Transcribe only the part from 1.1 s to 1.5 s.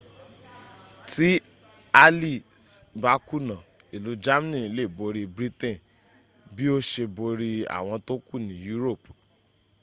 tí